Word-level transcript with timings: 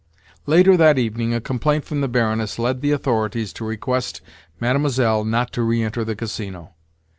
Later 0.47 0.75
that 0.77 0.97
evening 0.97 1.31
a 1.31 1.39
complaint 1.39 1.85
from 1.85 2.01
the 2.01 2.07
Baroness 2.07 2.57
led 2.57 2.81
the 2.81 2.91
authorities 2.91 3.53
to 3.53 3.63
request 3.63 4.19
Mlle. 4.59 5.23
not 5.25 5.53
to 5.53 5.61
re 5.61 5.83
enter 5.83 6.03
the 6.03 6.15
Casino. 6.15 6.71